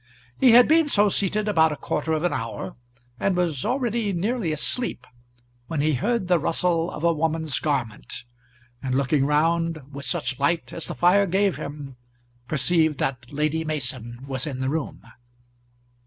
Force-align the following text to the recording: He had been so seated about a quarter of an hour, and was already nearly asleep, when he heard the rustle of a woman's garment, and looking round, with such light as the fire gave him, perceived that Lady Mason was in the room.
He 0.39 0.53
had 0.53 0.67
been 0.67 0.87
so 0.87 1.09
seated 1.09 1.47
about 1.47 1.71
a 1.71 1.75
quarter 1.75 2.11
of 2.13 2.23
an 2.23 2.33
hour, 2.33 2.75
and 3.19 3.35
was 3.37 3.63
already 3.63 4.11
nearly 4.11 4.51
asleep, 4.51 5.05
when 5.67 5.81
he 5.81 5.93
heard 5.93 6.27
the 6.27 6.39
rustle 6.39 6.89
of 6.89 7.03
a 7.03 7.13
woman's 7.13 7.59
garment, 7.59 8.23
and 8.81 8.95
looking 8.95 9.27
round, 9.27 9.93
with 9.93 10.05
such 10.07 10.39
light 10.39 10.73
as 10.73 10.87
the 10.87 10.95
fire 10.95 11.27
gave 11.27 11.57
him, 11.57 11.97
perceived 12.47 12.97
that 12.97 13.31
Lady 13.31 13.63
Mason 13.63 14.25
was 14.25 14.47
in 14.47 14.59
the 14.59 14.69
room. 14.69 15.03